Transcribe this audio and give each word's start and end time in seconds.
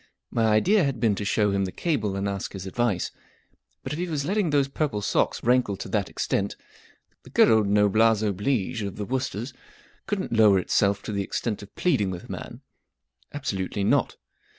My 0.31 0.47
idea 0.47 0.83
had 0.83 0.99
been 0.99 1.13
to 1.13 1.23
show 1.25 1.51
him 1.51 1.65
the 1.65 1.71
cable 1.71 2.15
and 2.15 2.27
ask 2.27 2.53
his 2.53 2.65
ad¬ 2.65 2.73
vice. 2.73 3.11
But 3.83 3.93
if 3.93 3.99
he 3.99 4.07
was 4.07 4.25
letting 4.25 4.49
those 4.49 4.67
purple 4.67 5.03
socks 5.03 5.43
rankle 5.43 5.77
to 5.77 5.87
that 5.89 6.09
extent, 6.09 6.55
the 7.21 7.29
good 7.29 7.51
old 7.51 7.67
noble$$C 7.67 8.25
oblige 8.25 8.81
of 8.81 8.95
the 8.95 9.03
W 9.05 9.13
o 9.13 9.17
o 9.17 9.19
s 9.19 9.29
t 9.29 9.37
e 9.37 9.41
r 9.41 9.43
s 9.43 9.53
couldn't 10.07 10.33
lower 10.33 10.57
itself 10.57 11.03
to 11.03 11.11
the 11.11 11.21
ex¬ 11.23 11.39
tent 11.41 11.61
of 11.61 11.75
pleading 11.75 12.09
with 12.09 12.23
the 12.23 12.31
man. 12.31 12.61
Absolutely 13.31 13.83
not. 13.83 14.17